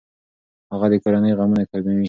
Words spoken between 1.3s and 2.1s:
غمونه کموي.